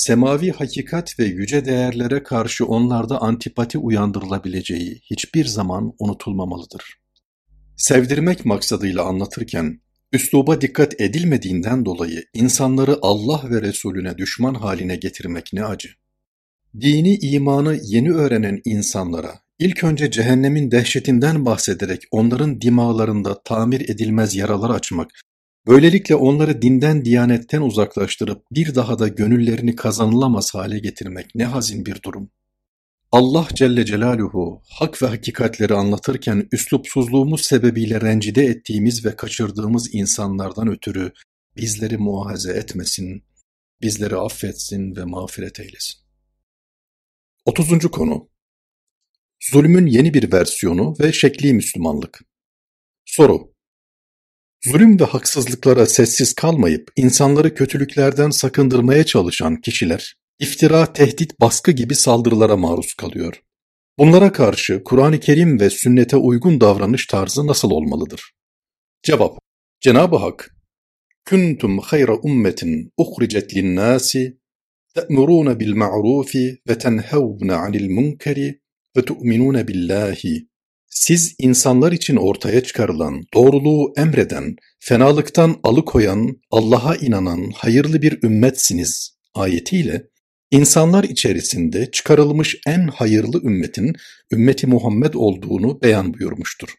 semavi 0.00 0.50
hakikat 0.50 1.18
ve 1.18 1.24
yüce 1.24 1.64
değerlere 1.64 2.22
karşı 2.22 2.66
onlarda 2.66 3.20
antipati 3.20 3.78
uyandırılabileceği 3.78 5.00
hiçbir 5.10 5.44
zaman 5.44 5.92
unutulmamalıdır. 5.98 6.94
Sevdirmek 7.76 8.44
maksadıyla 8.44 9.04
anlatırken, 9.04 9.80
üsluba 10.12 10.60
dikkat 10.60 11.00
edilmediğinden 11.00 11.84
dolayı 11.84 12.24
insanları 12.34 12.98
Allah 13.02 13.42
ve 13.50 13.62
Resulüne 13.62 14.18
düşman 14.18 14.54
haline 14.54 14.96
getirmek 14.96 15.50
ne 15.52 15.64
acı. 15.64 15.88
Dini 16.80 17.14
imanı 17.16 17.78
yeni 17.82 18.12
öğrenen 18.12 18.60
insanlara 18.64 19.40
ilk 19.58 19.84
önce 19.84 20.10
cehennemin 20.10 20.70
dehşetinden 20.70 21.46
bahsederek 21.46 22.02
onların 22.10 22.60
dimalarında 22.60 23.42
tamir 23.42 23.88
edilmez 23.88 24.34
yaralar 24.34 24.70
açmak, 24.70 25.10
böylelikle 25.66 26.14
onları 26.14 26.62
dinden 26.62 27.04
diyanetten 27.04 27.60
uzaklaştırıp 27.60 28.44
bir 28.52 28.74
daha 28.74 28.98
da 28.98 29.08
gönüllerini 29.08 29.76
kazanılamaz 29.76 30.54
hale 30.54 30.78
getirmek 30.78 31.34
ne 31.34 31.44
hazin 31.44 31.86
bir 31.86 32.02
durum. 32.02 32.30
Allah 33.12 33.48
Celle 33.54 33.84
Celaluhu 33.84 34.62
hak 34.68 35.02
ve 35.02 35.06
hakikatleri 35.06 35.74
anlatırken 35.74 36.48
üslupsuzluğumuz 36.52 37.40
sebebiyle 37.44 38.00
rencide 38.00 38.44
ettiğimiz 38.44 39.04
ve 39.04 39.16
kaçırdığımız 39.16 39.94
insanlardan 39.94 40.68
ötürü 40.68 41.12
bizleri 41.56 41.98
muahaze 41.98 42.52
etmesin, 42.52 43.24
bizleri 43.82 44.16
affetsin 44.16 44.96
ve 44.96 45.04
mağfiret 45.04 45.60
eylesin. 45.60 46.00
30. 47.44 47.86
konu 47.86 48.28
Zulmün 49.52 49.86
yeni 49.86 50.14
bir 50.14 50.32
versiyonu 50.32 50.94
ve 51.00 51.12
şekli 51.12 51.52
Müslümanlık. 51.54 52.20
Soru 53.04 53.54
Zulüm 54.64 55.00
ve 55.00 55.04
haksızlıklara 55.04 55.86
sessiz 55.86 56.34
kalmayıp 56.34 56.92
insanları 56.96 57.54
kötülüklerden 57.54 58.30
sakındırmaya 58.30 59.04
çalışan 59.04 59.60
kişiler, 59.60 60.16
iftira, 60.38 60.92
tehdit, 60.92 61.40
baskı 61.40 61.70
gibi 61.70 61.94
saldırılara 61.94 62.56
maruz 62.56 62.94
kalıyor. 62.94 63.42
Bunlara 63.98 64.32
karşı 64.32 64.84
Kur'an-ı 64.84 65.20
Kerim 65.20 65.60
ve 65.60 65.70
sünnete 65.70 66.16
uygun 66.16 66.60
davranış 66.60 67.06
tarzı 67.06 67.46
nasıl 67.46 67.70
olmalıdır? 67.70 68.32
Cevap 69.02 69.38
Cenab-ı 69.80 70.16
Hak 70.16 70.56
Kuntum 71.28 71.78
hayra 71.78 72.14
ummetin 72.14 72.92
uhricet 72.96 73.54
linnâsi 73.56 74.38
te'murûne 74.94 75.60
bil 75.60 75.74
ma'rufi 75.74 76.58
ve 76.68 76.78
tenhevne 76.78 77.54
anil 77.54 77.90
munkeri 77.90 78.60
ve 78.96 79.04
tu'minûne 79.04 79.68
billahi 79.68 80.49
siz 80.90 81.34
insanlar 81.38 81.92
için 81.92 82.16
ortaya 82.16 82.62
çıkarılan, 82.62 83.22
doğruluğu 83.34 83.92
emreden, 83.96 84.56
fenalıktan 84.80 85.56
alıkoyan, 85.62 86.36
Allah'a 86.50 86.96
inanan 86.96 87.50
hayırlı 87.54 88.02
bir 88.02 88.22
ümmetsiniz 88.22 89.16
ayetiyle 89.34 90.02
insanlar 90.50 91.04
içerisinde 91.04 91.90
çıkarılmış 91.90 92.56
en 92.66 92.88
hayırlı 92.88 93.42
ümmetin 93.42 93.92
ümmeti 94.32 94.66
Muhammed 94.66 95.14
olduğunu 95.14 95.82
beyan 95.82 96.14
buyurmuştur. 96.14 96.74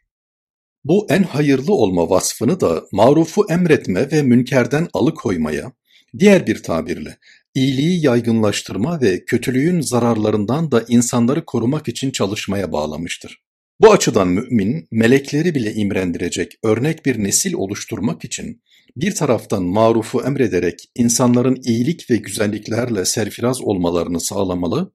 Bu 0.84 1.08
en 1.10 1.24
hayırlı 1.24 1.74
olma 1.74 2.10
vasfını 2.10 2.60
da 2.60 2.84
marufu 2.91 3.46
emretme 3.50 4.12
ve 4.12 4.22
münkerden 4.22 4.88
alıkoymaya, 4.94 5.72
diğer 6.20 6.48
bir 6.48 6.63
tabirle 6.63 7.18
iyiliği 7.56 8.06
yaygınlaştırma 8.06 9.01
ve 9.01 9.25
kötülüğün 9.25 9.82
zararlarından 9.82 10.72
da 10.72 10.86
insanları 10.88 11.46
korumak 11.46 11.88
için 11.88 12.12
çalışmaya 12.12 12.72
bağlamıştır. 12.72 13.41
Bu 13.82 13.92
açıdan 13.92 14.28
mümin, 14.28 14.88
melekleri 14.92 15.56
bile 15.56 15.74
imrendirecek 15.74 16.54
örnek 16.64 17.06
bir 17.06 17.24
nesil 17.24 17.54
oluşturmak 17.54 18.26
için 18.26 18.62
bir 18.96 19.16
taraftan 19.16 19.64
marufu 19.64 20.22
emrederek 20.22 20.80
insanların 20.96 21.58
iyilik 21.64 22.12
ve 22.12 22.16
güzelliklerle 22.16 23.06
serfiraz 23.06 23.62
olmalarını 23.62 24.22
sağlamalı, 24.22 24.94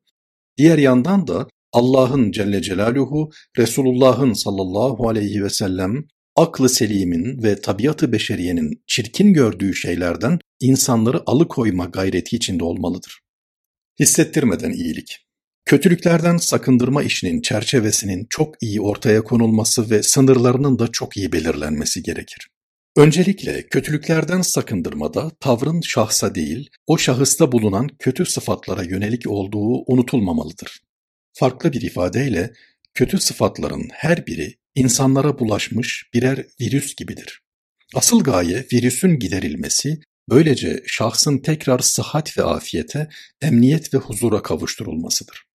diğer 0.59 0.79
yandan 0.79 1.27
da 1.27 1.49
Allah'ın 1.73 2.33
Celle 2.33 2.63
Celaluhu, 2.63 3.31
Resulullah'ın 3.59 4.33
sallallahu 4.33 5.09
aleyhi 5.09 5.45
ve 5.45 5.51
sellem, 5.51 6.05
aklı 6.37 6.69
selimin 6.69 7.43
ve 7.43 7.61
tabiatı 7.61 8.13
beşeriyenin 8.13 8.83
çirkin 8.87 9.33
gördüğü 9.33 9.75
şeylerden 9.75 10.39
insanları 10.61 11.23
alıkoyma 11.27 11.85
gayreti 11.85 12.37
içinde 12.37 12.65
olmalıdır. 12.65 13.21
Hissettirmeden 14.01 14.71
iyilik. 14.71 15.26
Kötülüklerden 15.67 16.37
sakındırma 16.37 17.03
işinin 17.03 17.41
çerçevesinin 17.41 18.27
çok 18.31 18.55
iyi 18.61 18.81
ortaya 18.81 19.25
konulması 19.25 19.91
ve 19.91 20.03
sınırlarının 20.03 20.79
da 20.79 20.89
çok 20.93 21.17
iyi 21.17 21.33
belirlenmesi 21.33 22.03
gerekir. 22.03 22.49
Öncelikle 22.97 23.67
kötülüklerden 23.67 24.43
sakındırmada 24.43 25.31
tavrın 25.41 25.81
şahsa 25.81 26.35
değil, 26.35 26.71
o 26.87 26.99
şahısta 26.99 27.53
bulunan 27.53 27.89
kötü 27.99 28.27
sıfatlara 28.27 28.83
yönelik 28.83 29.27
olduğu 29.27 29.93
unutulmamalıdır. 29.93 30.81
Farklı 31.33 31.73
bir 31.73 31.83
ifadeyle 31.83 32.53
kötü 32.95 33.19
sıfatların 33.19 33.89
her 33.93 34.27
biri 34.27 34.55
insanlara 34.75 35.39
bulaşmış 35.39 36.11
birer 36.15 36.47
virüs 36.61 36.95
gibidir. 36.95 37.41
Asıl 37.95 38.25
gaye 38.25 38.67
virüsün 38.73 39.19
giderilmesi, 39.19 40.01
böylece 40.29 40.83
şahsın 40.87 41.39
tekrar 41.39 41.79
sıhhat 41.79 42.39
ve 42.39 42.43
afiyete, 42.43 43.09
emniyet 43.43 43.95
ve 43.95 43.99
huzura 43.99 44.43
kavuşturulmasıdır. 44.43 45.46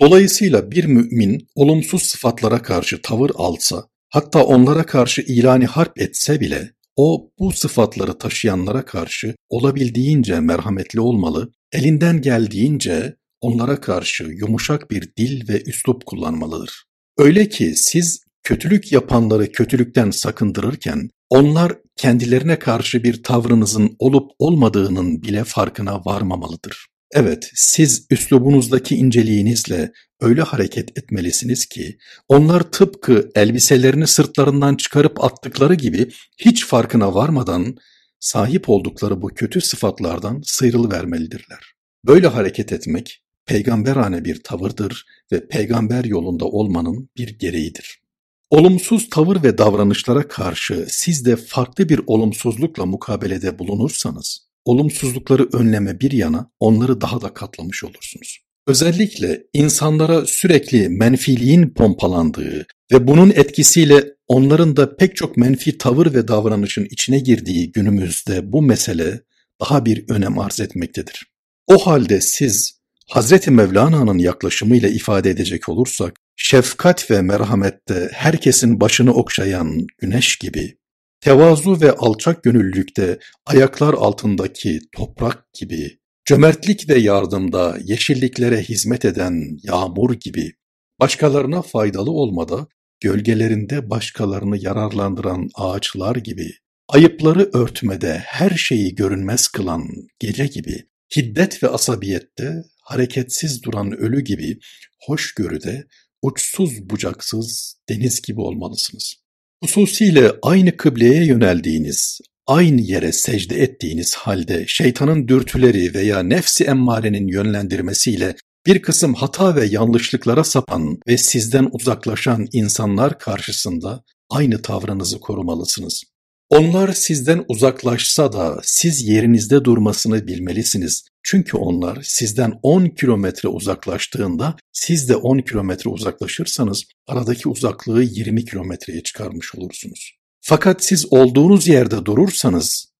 Dolayısıyla 0.00 0.70
bir 0.70 0.84
mümin 0.84 1.48
olumsuz 1.54 2.02
sıfatlara 2.02 2.62
karşı 2.62 3.02
tavır 3.02 3.30
alsa, 3.34 3.84
hatta 4.08 4.44
onlara 4.44 4.86
karşı 4.86 5.22
ilani 5.22 5.66
harp 5.66 6.00
etse 6.00 6.40
bile 6.40 6.72
o 6.96 7.30
bu 7.38 7.52
sıfatları 7.52 8.18
taşıyanlara 8.18 8.84
karşı 8.84 9.34
olabildiğince 9.48 10.40
merhametli 10.40 11.00
olmalı, 11.00 11.52
elinden 11.72 12.22
geldiğince 12.22 13.16
onlara 13.40 13.80
karşı 13.80 14.24
yumuşak 14.24 14.90
bir 14.90 15.12
dil 15.16 15.48
ve 15.48 15.62
üslup 15.62 16.06
kullanmalıdır. 16.06 16.84
Öyle 17.18 17.48
ki 17.48 17.72
siz 17.76 18.24
kötülük 18.42 18.92
yapanları 18.92 19.52
kötülükten 19.52 20.10
sakındırırken 20.10 21.10
onlar 21.30 21.72
kendilerine 21.96 22.58
karşı 22.58 23.04
bir 23.04 23.22
tavrınızın 23.22 23.96
olup 23.98 24.30
olmadığının 24.38 25.22
bile 25.22 25.44
farkına 25.44 26.04
varmamalıdır. 26.04 26.86
Evet, 27.12 27.50
siz 27.54 28.06
üslubunuzdaki 28.10 28.96
inceliğinizle 28.96 29.92
öyle 30.20 30.42
hareket 30.42 30.98
etmelisiniz 30.98 31.66
ki 31.66 31.98
onlar 32.28 32.62
tıpkı 32.62 33.30
elbiselerini 33.34 34.06
sırtlarından 34.06 34.76
çıkarıp 34.76 35.24
attıkları 35.24 35.74
gibi 35.74 36.08
hiç 36.38 36.66
farkına 36.66 37.14
varmadan 37.14 37.76
sahip 38.20 38.68
oldukları 38.68 39.22
bu 39.22 39.28
kötü 39.28 39.60
sıfatlardan 39.60 40.42
sıyrılıvermelidirler. 40.44 41.74
Böyle 42.06 42.26
hareket 42.26 42.72
etmek 42.72 43.22
peygamberane 43.46 44.24
bir 44.24 44.42
tavırdır 44.42 45.06
ve 45.32 45.48
peygamber 45.48 46.04
yolunda 46.04 46.44
olmanın 46.44 47.08
bir 47.16 47.38
gereğidir. 47.38 48.02
Olumsuz 48.50 49.10
tavır 49.10 49.42
ve 49.42 49.58
davranışlara 49.58 50.28
karşı 50.28 50.86
siz 50.88 51.24
de 51.24 51.36
farklı 51.36 51.88
bir 51.88 52.00
olumsuzlukla 52.06 52.86
mukabelede 52.86 53.58
bulunursanız 53.58 54.47
olumsuzlukları 54.68 55.48
önleme 55.52 56.00
bir 56.00 56.12
yana 56.12 56.50
onları 56.60 57.00
daha 57.00 57.20
da 57.20 57.34
katlamış 57.34 57.84
olursunuz. 57.84 58.38
Özellikle 58.66 59.42
insanlara 59.52 60.26
sürekli 60.26 60.88
menfiliğin 60.88 61.70
pompalandığı 61.70 62.66
ve 62.92 63.06
bunun 63.06 63.30
etkisiyle 63.30 64.04
onların 64.26 64.76
da 64.76 64.96
pek 64.96 65.16
çok 65.16 65.36
menfi 65.36 65.78
tavır 65.78 66.14
ve 66.14 66.28
davranışın 66.28 66.84
içine 66.90 67.18
girdiği 67.18 67.72
günümüzde 67.72 68.52
bu 68.52 68.62
mesele 68.62 69.20
daha 69.60 69.84
bir 69.84 70.04
önem 70.08 70.38
arz 70.38 70.60
etmektedir. 70.60 71.26
O 71.66 71.78
halde 71.78 72.20
siz 72.20 72.78
Hazreti 73.08 73.50
Mevlana'nın 73.50 74.18
yaklaşımıyla 74.18 74.88
ifade 74.88 75.30
edecek 75.30 75.68
olursak, 75.68 76.16
şefkat 76.36 77.10
ve 77.10 77.22
merhamette 77.22 78.10
herkesin 78.12 78.80
başını 78.80 79.14
okşayan 79.14 79.86
güneş 79.98 80.36
gibi, 80.36 80.77
Tevazu 81.20 81.80
ve 81.80 81.92
alçak 81.92 82.42
gönüllülükte 82.42 83.18
ayaklar 83.46 83.94
altındaki 83.94 84.80
toprak 84.96 85.52
gibi, 85.52 85.98
cömertlik 86.24 86.88
ve 86.88 86.98
yardımda 86.98 87.78
yeşilliklere 87.84 88.62
hizmet 88.62 89.04
eden 89.04 89.58
yağmur 89.62 90.14
gibi, 90.14 90.52
başkalarına 91.00 91.62
faydalı 91.62 92.10
olmada 92.10 92.66
gölgelerinde 93.00 93.90
başkalarını 93.90 94.58
yararlandıran 94.58 95.48
ağaçlar 95.54 96.16
gibi, 96.16 96.50
ayıpları 96.88 97.50
örtmede 97.52 98.22
her 98.26 98.50
şeyi 98.50 98.94
görünmez 98.94 99.48
kılan 99.48 99.88
gece 100.18 100.46
gibi, 100.46 100.84
hiddet 101.16 101.62
ve 101.62 101.68
asabiyette 101.68 102.62
hareketsiz 102.82 103.62
duran 103.62 103.92
ölü 103.92 104.20
gibi, 104.20 104.58
hoşgörüde 105.06 105.86
uçsuz 106.22 106.90
bucaksız 106.90 107.76
deniz 107.88 108.22
gibi 108.22 108.40
olmalısınız. 108.40 109.27
Hususiyle 109.62 110.32
aynı 110.42 110.76
kıbleye 110.76 111.24
yöneldiğiniz, 111.24 112.20
aynı 112.46 112.80
yere 112.80 113.12
secde 113.12 113.62
ettiğiniz 113.62 114.14
halde 114.14 114.64
şeytanın 114.66 115.28
dürtüleri 115.28 115.94
veya 115.94 116.22
nefsi 116.22 116.64
emmarenin 116.64 117.28
yönlendirmesiyle 117.28 118.36
bir 118.66 118.82
kısım 118.82 119.14
hata 119.14 119.56
ve 119.56 119.66
yanlışlıklara 119.66 120.44
sapan 120.44 120.98
ve 121.08 121.18
sizden 121.18 121.68
uzaklaşan 121.72 122.46
insanlar 122.52 123.18
karşısında 123.18 124.04
aynı 124.30 124.62
tavrınızı 124.62 125.20
korumalısınız. 125.20 126.04
Onlar 126.50 126.92
sizden 126.92 127.44
uzaklaşsa 127.48 128.32
da 128.32 128.60
siz 128.62 129.08
yerinizde 129.08 129.64
durmasını 129.64 130.26
bilmelisiniz. 130.26 131.04
Çünkü 131.22 131.56
onlar 131.56 131.98
sizden 132.02 132.52
10 132.62 132.86
kilometre 132.86 133.48
uzaklaştığında 133.48 134.56
siz 134.72 135.08
de 135.08 135.16
10 135.16 135.38
kilometre 135.38 135.90
uzaklaşırsanız 135.90 136.84
aradaki 137.06 137.48
uzaklığı 137.48 138.02
20 138.02 138.44
kilometreye 138.44 139.02
çıkarmış 139.02 139.54
olursunuz. 139.54 140.12
Fakat 140.40 140.84
siz 140.84 141.12
olduğunuz 141.12 141.68
yerde 141.68 142.04
durursanız 142.04 142.92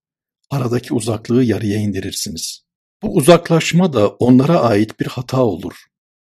aradaki 0.51 0.95
uzaklığı 0.95 1.45
yarıya 1.45 1.79
indirirsiniz. 1.79 2.63
Bu 3.03 3.15
uzaklaşma 3.15 3.93
da 3.93 4.09
onlara 4.09 4.61
ait 4.61 5.01
bir 5.01 5.07
hata 5.07 5.43
olur. 5.43 5.75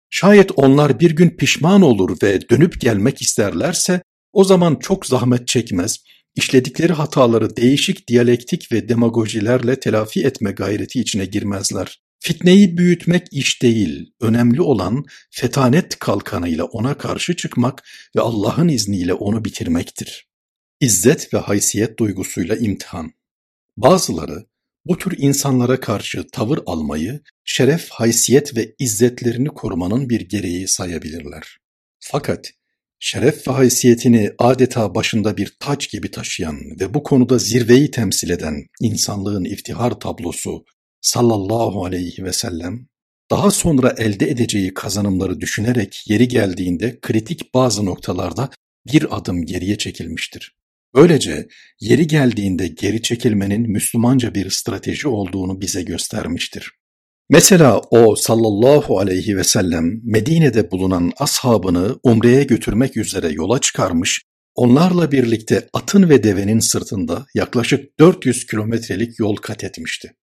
Şayet 0.09 0.51
onlar 0.55 0.99
bir 0.99 1.11
gün 1.11 1.29
pişman 1.29 1.81
olur 1.81 2.17
ve 2.23 2.49
dönüp 2.49 2.81
gelmek 2.81 3.21
isterlerse 3.21 4.01
o 4.33 4.43
zaman 4.43 4.75
çok 4.75 5.05
zahmet 5.05 5.47
çekmez, 5.47 5.97
işledikleri 6.35 6.93
hataları 6.93 7.55
değişik 7.55 8.07
diyalektik 8.07 8.71
ve 8.71 8.89
demagojilerle 8.89 9.79
telafi 9.79 10.25
etme 10.25 10.51
gayreti 10.51 10.99
içine 10.99 11.25
girmezler. 11.25 12.01
Fitneyi 12.19 12.77
büyütmek 12.77 13.27
iş 13.31 13.61
değil, 13.61 14.13
önemli 14.21 14.61
olan 14.61 15.05
fetanet 15.31 15.99
kalkanıyla 15.99 16.63
ona 16.65 16.97
karşı 16.97 17.35
çıkmak 17.35 17.83
ve 18.15 18.21
Allah'ın 18.21 18.67
izniyle 18.67 19.13
onu 19.13 19.45
bitirmektir. 19.45 20.27
İzzet 20.79 21.33
ve 21.33 21.37
haysiyet 21.37 21.99
duygusuyla 21.99 22.55
imtihan. 22.55 23.11
Bazıları 23.77 24.45
bu 24.85 24.97
tür 24.97 25.17
insanlara 25.17 25.79
karşı 25.79 26.27
tavır 26.27 26.59
almayı 26.65 27.19
şeref, 27.43 27.89
haysiyet 27.89 28.57
ve 28.57 28.75
izzetlerini 28.79 29.47
korumanın 29.47 30.09
bir 30.09 30.21
gereği 30.21 30.67
sayabilirler. 30.67 31.57
Fakat 31.99 32.51
şeref 33.05 33.47
ve 33.47 33.51
haysiyetini 33.51 34.31
adeta 34.39 34.95
başında 34.95 35.37
bir 35.37 35.53
taç 35.59 35.91
gibi 35.91 36.11
taşıyan 36.11 36.59
ve 36.79 36.93
bu 36.93 37.03
konuda 37.03 37.37
zirveyi 37.37 37.91
temsil 37.91 38.29
eden 38.29 38.65
insanlığın 38.81 39.43
iftihar 39.43 39.99
tablosu 39.99 40.65
sallallahu 41.01 41.85
aleyhi 41.85 42.23
ve 42.23 42.33
sellem, 42.33 42.87
daha 43.31 43.51
sonra 43.51 43.95
elde 43.97 44.29
edeceği 44.29 44.73
kazanımları 44.73 45.41
düşünerek 45.41 46.03
yeri 46.07 46.27
geldiğinde 46.27 46.99
kritik 47.01 47.53
bazı 47.53 47.85
noktalarda 47.85 48.49
bir 48.93 49.17
adım 49.17 49.45
geriye 49.45 49.77
çekilmiştir. 49.77 50.55
Böylece 50.95 51.47
yeri 51.79 52.07
geldiğinde 52.07 52.67
geri 52.67 53.01
çekilmenin 53.01 53.71
Müslümanca 53.71 54.35
bir 54.35 54.49
strateji 54.49 55.07
olduğunu 55.07 55.61
bize 55.61 55.81
göstermiştir. 55.83 56.71
Mesela 57.29 57.81
o 57.91 58.15
sallallahu 58.15 58.99
aleyhi 58.99 59.37
ve 59.37 59.43
sellem 59.43 60.01
Medine'de 60.03 60.71
bulunan 60.71 61.11
ashabını 61.17 61.99
umreye 62.03 62.43
götürmek 62.43 62.97
üzere 62.97 63.29
yola 63.29 63.61
çıkarmış, 63.61 64.21
onlarla 64.55 65.11
birlikte 65.11 65.69
atın 65.73 66.09
ve 66.09 66.23
devenin 66.23 66.59
sırtında 66.59 67.25
yaklaşık 67.33 67.99
400 67.99 68.45
kilometrelik 68.45 69.19
yol 69.19 69.35
kat 69.35 69.63
etmişti. 69.63 70.15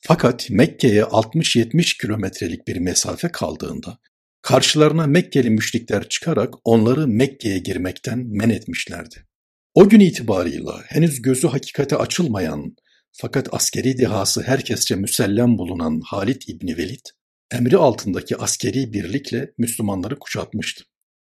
Fakat 0.00 0.50
Mekke'ye 0.50 1.02
60-70 1.02 2.00
kilometrelik 2.00 2.68
bir 2.68 2.76
mesafe 2.76 3.28
kaldığında 3.28 3.98
karşılarına 4.42 5.06
Mekkeli 5.06 5.50
müşrikler 5.50 6.08
çıkarak 6.08 6.54
onları 6.64 7.08
Mekke'ye 7.08 7.58
girmekten 7.58 8.24
men 8.26 8.50
etmişlerdi. 8.50 9.26
O 9.74 9.88
gün 9.88 10.00
itibarıyla 10.00 10.82
henüz 10.86 11.22
gözü 11.22 11.48
hakikate 11.48 11.96
açılmayan 11.96 12.76
fakat 13.12 13.48
askeri 13.54 13.98
dehası 13.98 14.42
herkesçe 14.42 14.96
müsellem 14.96 15.58
bulunan 15.58 16.00
Halid 16.04 16.42
İbni 16.46 16.76
Velid, 16.76 17.06
emri 17.50 17.76
altındaki 17.76 18.36
askeri 18.36 18.92
birlikle 18.92 19.52
Müslümanları 19.58 20.18
kuşatmıştı. 20.18 20.84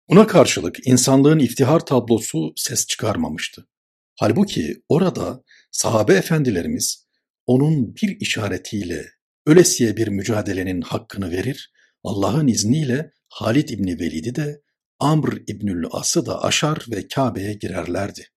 Buna 0.10 0.28
karşılık 0.28 0.88
insanlığın 0.88 1.40
iftihar 1.40 1.86
tablosu 1.86 2.54
ses 2.56 2.88
çıkarmamıştı. 2.88 3.68
Halbuki 4.16 4.84
orada 4.90 5.44
sahabe 5.72 6.14
efendilerimiz 6.14 7.08
onun 7.46 7.96
bir 7.96 8.20
işaretiyle 8.20 9.06
ölesiye 9.46 9.98
bir 9.98 10.08
mücadelenin 10.08 10.82
hakkını 10.82 11.32
verir, 11.32 11.72
Allah'ın 12.04 12.48
izniyle 12.48 13.12
Halid 13.30 13.70
İbni 13.70 14.00
Velid'i 14.00 14.36
de 14.36 14.62
Amr 15.00 15.38
İbnül 15.48 15.86
As'ı 15.92 16.26
da 16.26 16.44
aşar 16.44 16.86
ve 16.92 17.08
Kabe'ye 17.08 17.54
girerlerdi. 17.54 18.28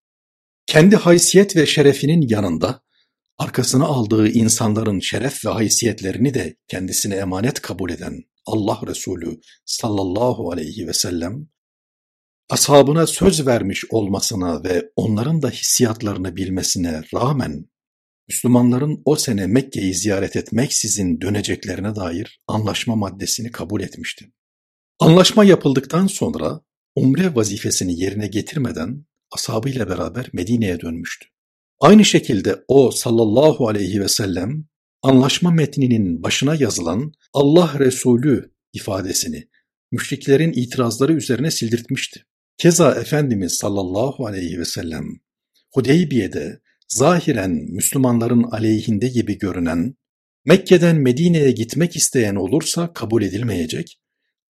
Kendi 0.67 0.97
haysiyet 0.97 1.57
ve 1.57 1.67
şerefinin 1.67 2.29
yanında 2.29 2.83
arkasına 3.43 3.85
aldığı 3.85 4.29
insanların 4.29 5.01
şeref 5.01 5.45
ve 5.45 5.51
haysiyetlerini 5.51 6.35
de 6.35 6.57
kendisine 6.69 7.15
emanet 7.15 7.61
kabul 7.61 7.91
eden 7.91 8.23
Allah 8.47 8.81
Resulü 8.87 9.41
sallallahu 9.65 10.51
aleyhi 10.51 10.87
ve 10.87 10.93
sellem, 10.93 11.49
ashabına 12.51 13.07
söz 13.07 13.47
vermiş 13.47 13.85
olmasına 13.91 14.65
ve 14.65 14.91
onların 14.97 15.43
da 15.43 15.51
hissiyatlarını 15.51 16.37
bilmesine 16.37 17.03
rağmen, 17.15 17.65
Müslümanların 18.29 19.03
o 19.05 19.17
sene 19.17 19.47
Mekke'yi 19.47 19.95
ziyaret 19.95 20.37
etmeksizin 20.37 21.21
döneceklerine 21.21 21.97
dair 21.97 22.41
anlaşma 22.47 22.97
maddesini 22.97 23.51
kabul 23.51 23.81
etmişti. 23.81 24.33
Anlaşma 25.01 25.45
yapıldıktan 25.45 26.07
sonra 26.07 26.61
umre 26.95 27.35
vazifesini 27.35 28.01
yerine 28.01 28.27
getirmeden 28.27 29.07
ashabıyla 29.31 29.89
beraber 29.89 30.29
Medine'ye 30.33 30.81
dönmüştü. 30.81 31.27
Aynı 31.83 32.05
şekilde 32.05 32.65
o 32.69 32.91
sallallahu 32.91 33.69
aleyhi 33.69 34.01
ve 34.01 34.09
sellem 34.09 34.65
anlaşma 35.03 35.51
metninin 35.51 36.23
başına 36.23 36.55
yazılan 36.55 37.13
Allah 37.33 37.79
Resulü 37.79 38.53
ifadesini 38.73 39.49
müşriklerin 39.93 40.53
itirazları 40.53 41.13
üzerine 41.13 41.51
sildirtmişti. 41.51 42.25
Keza 42.59 42.95
Efendimiz 42.95 43.53
sallallahu 43.53 44.27
aleyhi 44.27 44.59
ve 44.59 44.65
sellem 44.65 45.05
Hudeybiye'de 45.75 46.61
zahiren 46.89 47.51
Müslümanların 47.51 48.43
aleyhinde 48.43 49.09
gibi 49.09 49.39
görünen 49.39 49.95
Mekke'den 50.45 50.97
Medine'ye 50.97 51.51
gitmek 51.51 51.97
isteyen 51.97 52.35
olursa 52.35 52.93
kabul 52.93 53.23
edilmeyecek, 53.23 54.01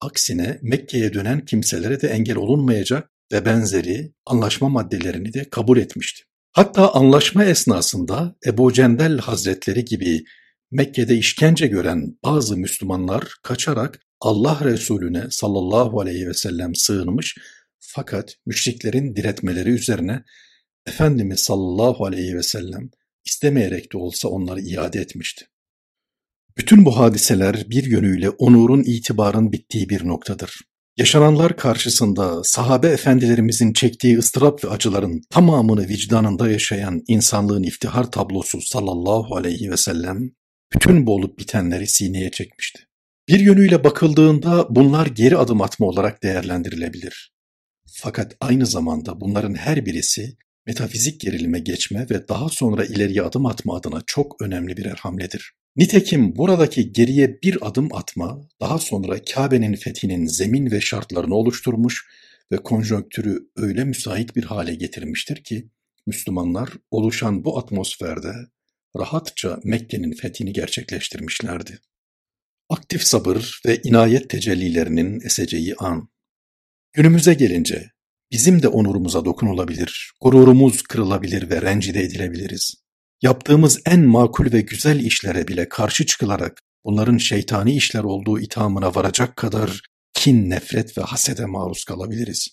aksine 0.00 0.58
Mekke'ye 0.62 1.12
dönen 1.14 1.44
kimselere 1.44 2.00
de 2.00 2.08
engel 2.08 2.36
olunmayacak 2.36 3.10
ve 3.32 3.44
benzeri 3.44 4.12
anlaşma 4.26 4.68
maddelerini 4.68 5.34
de 5.34 5.44
kabul 5.50 5.78
etmişti. 5.78 6.31
Hatta 6.54 6.94
anlaşma 6.94 7.44
esnasında 7.44 8.36
Ebu 8.46 8.72
Cendel 8.72 9.18
Hazretleri 9.18 9.84
gibi 9.84 10.24
Mekke'de 10.70 11.16
işkence 11.16 11.66
gören 11.66 12.18
bazı 12.24 12.56
Müslümanlar 12.56 13.24
kaçarak 13.42 14.00
Allah 14.20 14.60
Resulüne 14.64 15.26
sallallahu 15.30 16.00
aleyhi 16.00 16.28
ve 16.28 16.34
sellem 16.34 16.74
sığınmış 16.74 17.36
fakat 17.78 18.36
müşriklerin 18.46 19.16
diretmeleri 19.16 19.70
üzerine 19.70 20.24
Efendimiz 20.86 21.40
sallallahu 21.40 22.04
aleyhi 22.04 22.36
ve 22.36 22.42
sellem 22.42 22.90
istemeyerek 23.24 23.92
de 23.92 23.98
olsa 23.98 24.28
onları 24.28 24.60
iade 24.60 25.00
etmişti. 25.00 25.44
Bütün 26.58 26.84
bu 26.84 26.98
hadiseler 26.98 27.70
bir 27.70 27.84
yönüyle 27.84 28.30
onurun 28.30 28.82
itibarın 28.86 29.52
bittiği 29.52 29.88
bir 29.88 30.06
noktadır. 30.06 30.60
Yaşananlar 30.96 31.56
karşısında 31.56 32.44
sahabe 32.44 32.88
efendilerimizin 32.88 33.72
çektiği 33.72 34.18
ıstırap 34.18 34.64
ve 34.64 34.68
acıların 34.68 35.20
tamamını 35.30 35.88
vicdanında 35.88 36.50
yaşayan 36.50 37.02
insanlığın 37.08 37.62
iftihar 37.62 38.10
tablosu 38.10 38.60
sallallahu 38.60 39.36
aleyhi 39.36 39.70
ve 39.70 39.76
sellem 39.76 40.30
bütün 40.74 41.06
bu 41.06 41.14
olup 41.14 41.38
bitenleri 41.38 41.86
sineye 41.86 42.30
çekmişti. 42.30 42.82
Bir 43.28 43.40
yönüyle 43.40 43.84
bakıldığında 43.84 44.66
bunlar 44.70 45.06
geri 45.06 45.36
adım 45.36 45.60
atma 45.60 45.86
olarak 45.86 46.22
değerlendirilebilir. 46.22 47.32
Fakat 47.92 48.36
aynı 48.40 48.66
zamanda 48.66 49.20
bunların 49.20 49.54
her 49.54 49.86
birisi 49.86 50.36
metafizik 50.66 51.20
gerilime 51.20 51.58
geçme 51.58 52.06
ve 52.10 52.28
daha 52.28 52.48
sonra 52.48 52.84
ileriye 52.84 53.22
adım 53.22 53.46
atma 53.46 53.76
adına 53.76 54.02
çok 54.06 54.42
önemli 54.42 54.76
birer 54.76 54.96
hamledir. 54.96 55.52
Nitekim 55.76 56.36
buradaki 56.36 56.92
geriye 56.92 57.42
bir 57.42 57.68
adım 57.68 57.94
atma, 57.94 58.48
daha 58.60 58.78
sonra 58.78 59.22
Kabe'nin 59.24 59.74
fethinin 59.74 60.26
zemin 60.26 60.70
ve 60.70 60.80
şartlarını 60.80 61.34
oluşturmuş 61.34 62.06
ve 62.52 62.56
konjonktürü 62.56 63.50
öyle 63.56 63.84
müsait 63.84 64.36
bir 64.36 64.44
hale 64.44 64.74
getirmiştir 64.74 65.44
ki, 65.44 65.68
Müslümanlar 66.06 66.70
oluşan 66.90 67.44
bu 67.44 67.58
atmosferde 67.58 68.32
rahatça 68.98 69.60
Mekke'nin 69.64 70.12
fethini 70.12 70.52
gerçekleştirmişlerdi. 70.52 71.78
Aktif 72.68 73.02
sabır 73.02 73.60
ve 73.66 73.80
inayet 73.84 74.30
tecellilerinin 74.30 75.20
eseceği 75.20 75.74
an. 75.78 76.08
Günümüze 76.92 77.34
gelince 77.34 77.90
bizim 78.32 78.62
de 78.62 78.68
onurumuza 78.68 79.24
dokunulabilir, 79.24 80.12
gururumuz 80.20 80.82
kırılabilir 80.82 81.50
ve 81.50 81.62
rencide 81.62 82.00
edilebiliriz. 82.00 82.81
Yaptığımız 83.22 83.80
en 83.86 84.00
makul 84.00 84.52
ve 84.52 84.60
güzel 84.60 85.00
işlere 85.00 85.48
bile 85.48 85.68
karşı 85.68 86.06
çıkılarak 86.06 86.60
bunların 86.84 87.16
şeytani 87.16 87.76
işler 87.76 88.04
olduğu 88.04 88.40
ithamına 88.40 88.94
varacak 88.94 89.36
kadar 89.36 89.82
kin, 90.14 90.50
nefret 90.50 90.98
ve 90.98 91.02
hasede 91.02 91.46
maruz 91.46 91.84
kalabiliriz. 91.84 92.48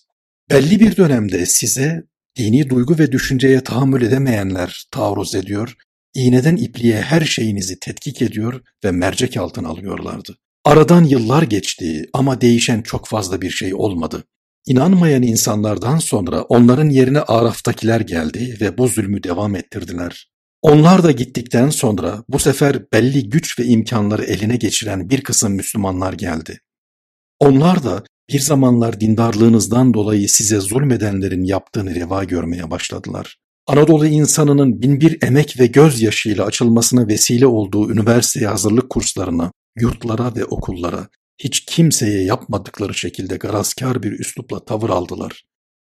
Belli 0.50 0.80
bir 0.80 0.96
dönemde 0.96 1.46
size 1.46 2.02
Dini 2.36 2.70
duygu 2.70 2.98
ve 2.98 3.12
düşünceye 3.12 3.60
tahammül 3.60 4.02
edemeyenler 4.02 4.84
taarruz 4.90 5.34
ediyor, 5.34 5.74
iğneden 6.14 6.56
ipliğe 6.56 7.00
her 7.00 7.20
şeyinizi 7.20 7.78
tetkik 7.78 8.22
ediyor 8.22 8.60
ve 8.84 8.90
mercek 8.90 9.36
altına 9.36 9.68
alıyorlardı. 9.68 10.36
Aradan 10.64 11.04
yıllar 11.04 11.42
geçti 11.42 12.06
ama 12.12 12.40
değişen 12.40 12.82
çok 12.82 13.06
fazla 13.06 13.40
bir 13.40 13.50
şey 13.50 13.74
olmadı. 13.74 14.24
İnanmayan 14.66 15.22
insanlardan 15.22 15.98
sonra 15.98 16.42
onların 16.42 16.90
yerine 16.90 17.20
Araf'takiler 17.20 18.00
geldi 18.00 18.58
ve 18.60 18.78
bu 18.78 18.88
zulmü 18.88 19.22
devam 19.22 19.56
ettirdiler. 19.56 20.30
Onlar 20.62 21.02
da 21.04 21.10
gittikten 21.10 21.70
sonra 21.70 22.24
bu 22.28 22.38
sefer 22.38 22.92
belli 22.92 23.28
güç 23.28 23.58
ve 23.58 23.64
imkanları 23.64 24.24
eline 24.24 24.56
geçiren 24.56 25.10
bir 25.10 25.20
kısım 25.20 25.52
Müslümanlar 25.52 26.12
geldi. 26.12 26.60
Onlar 27.38 27.84
da 27.84 28.04
bir 28.28 28.40
zamanlar 28.40 29.00
dindarlığınızdan 29.00 29.94
dolayı 29.94 30.28
size 30.28 30.60
zulmedenlerin 30.60 31.44
yaptığını 31.44 31.94
reva 31.94 32.24
görmeye 32.24 32.70
başladılar. 32.70 33.36
Anadolu 33.66 34.06
insanının 34.06 34.82
binbir 34.82 35.18
emek 35.22 35.60
ve 35.60 35.66
gözyaşıyla 35.66 36.44
açılmasına 36.44 37.08
vesile 37.08 37.46
olduğu 37.46 37.92
üniversiteye 37.92 38.46
hazırlık 38.46 38.90
kurslarına, 38.90 39.52
yurtlara 39.78 40.34
ve 40.34 40.44
okullara 40.44 41.08
hiç 41.38 41.64
kimseye 41.64 42.24
yapmadıkları 42.24 42.94
şekilde 42.94 43.36
garazkar 43.36 44.02
bir 44.02 44.12
üslupla 44.12 44.64
tavır 44.64 44.90
aldılar. 44.90 45.44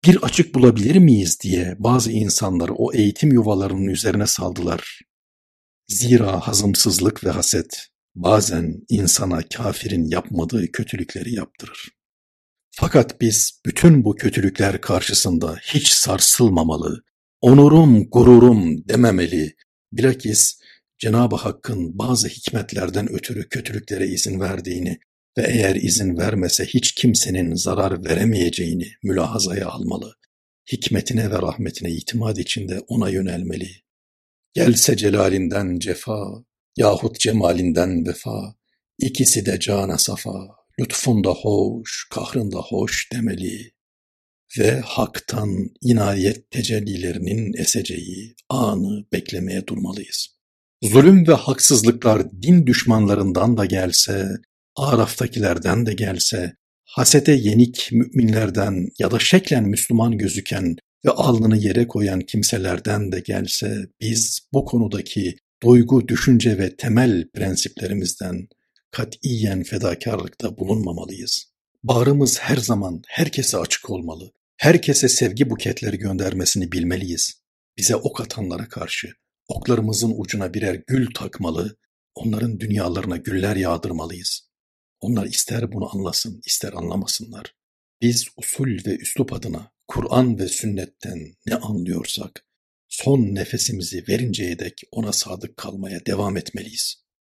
Bir 0.04 0.22
açık 0.22 0.54
bulabilir 0.54 0.96
miyiz 0.96 1.40
diye 1.40 1.76
bazı 1.78 2.12
insanları 2.12 2.74
o 2.74 2.92
eğitim 2.92 3.32
yuvalarının 3.32 3.86
üzerine 3.86 4.26
saldılar. 4.26 5.00
Zira 5.88 6.40
hazımsızlık 6.40 7.24
ve 7.24 7.30
haset 7.30 7.86
bazen 8.14 8.84
insana 8.88 9.40
kafirin 9.54 10.04
yapmadığı 10.04 10.72
kötülükleri 10.72 11.34
yaptırır. 11.34 11.88
Fakat 12.70 13.20
biz 13.20 13.60
bütün 13.66 14.04
bu 14.04 14.14
kötülükler 14.14 14.80
karşısında 14.80 15.56
hiç 15.62 15.88
sarsılmamalı, 15.88 17.02
onurum, 17.40 18.10
gururum 18.10 18.88
dememeli, 18.88 19.56
bilakis 19.92 20.60
Cenab-ı 20.98 21.36
Hakk'ın 21.36 21.98
bazı 21.98 22.28
hikmetlerden 22.28 23.12
ötürü 23.12 23.48
kötülüklere 23.48 24.06
izin 24.06 24.40
verdiğini 24.40 25.00
ve 25.38 25.46
eğer 25.48 25.74
izin 25.74 26.16
vermese 26.16 26.64
hiç 26.64 26.92
kimsenin 26.92 27.54
zarar 27.54 28.04
veremeyeceğini 28.04 28.88
mülahazaya 29.02 29.68
almalı. 29.68 30.14
Hikmetine 30.72 31.30
ve 31.30 31.34
rahmetine 31.34 31.90
itimat 31.90 32.38
içinde 32.38 32.80
ona 32.88 33.08
yönelmeli. 33.08 33.70
Gelse 34.54 34.96
celalinden 34.96 35.78
cefa, 35.78 36.44
yahut 36.76 37.20
cemalinden 37.20 38.06
vefa, 38.06 38.54
ikisi 38.98 39.46
de 39.46 39.60
cana 39.60 39.98
safa, 39.98 40.48
lütfunda 40.80 41.30
hoş, 41.30 42.08
kahrında 42.10 42.58
hoş 42.58 43.12
demeli. 43.12 43.72
Ve 44.58 44.80
haktan 44.80 45.70
inayet 45.80 46.50
tecellilerinin 46.50 47.52
eseceği 47.58 48.34
anı 48.48 49.04
beklemeye 49.12 49.66
durmalıyız. 49.66 50.28
Zulüm 50.82 51.28
ve 51.28 51.32
haksızlıklar 51.34 52.32
din 52.42 52.66
düşmanlarından 52.66 53.56
da 53.56 53.64
gelse, 53.64 54.28
Araf'takilerden 54.76 55.86
de 55.86 55.92
gelse, 55.92 56.54
hasete 56.84 57.32
yenik 57.32 57.88
müminlerden 57.92 58.88
ya 58.98 59.10
da 59.10 59.18
şeklen 59.18 59.64
Müslüman 59.64 60.18
gözüken 60.18 60.76
ve 61.04 61.10
alnını 61.10 61.56
yere 61.56 61.88
koyan 61.88 62.20
kimselerden 62.20 63.12
de 63.12 63.20
gelse, 63.20 63.86
biz 64.00 64.40
bu 64.52 64.64
konudaki 64.64 65.36
duygu, 65.62 66.08
düşünce 66.08 66.58
ve 66.58 66.76
temel 66.76 67.28
prensiplerimizden 67.34 68.48
katiyen 68.90 69.62
fedakarlıkta 69.62 70.58
bulunmamalıyız. 70.58 71.50
Bağrımız 71.82 72.38
her 72.38 72.56
zaman 72.56 73.02
herkese 73.08 73.58
açık 73.58 73.90
olmalı. 73.90 74.32
Herkese 74.56 75.08
sevgi 75.08 75.50
buketleri 75.50 75.98
göndermesini 75.98 76.72
bilmeliyiz. 76.72 77.42
Bize 77.78 77.96
ok 77.96 78.20
atanlara 78.20 78.68
karşı 78.68 79.08
oklarımızın 79.48 80.14
ucuna 80.16 80.54
birer 80.54 80.82
gül 80.86 81.14
takmalı, 81.14 81.76
onların 82.14 82.60
dünyalarına 82.60 83.16
güller 83.16 83.56
yağdırmalıyız. 83.56 84.49
Onlar 85.00 85.26
ister 85.26 85.72
bunu 85.72 85.96
anlasın, 85.96 86.40
ister 86.46 86.72
anlamasınlar. 86.72 87.54
Biz 88.00 88.28
usul 88.36 88.78
ve 88.86 88.96
üslup 88.96 89.32
adına 89.32 89.72
Kur'an 89.88 90.38
ve 90.38 90.48
sünnetten 90.48 91.36
ne 91.46 91.54
anlıyorsak 91.54 92.46
son 92.88 93.20
nefesimizi 93.20 94.04
verinceye 94.08 94.58
dek 94.58 94.80
ona 94.90 95.12
sadık 95.12 95.56
kalmaya 95.56 96.06
devam 96.06 96.36
etmeliyiz. 96.36 96.99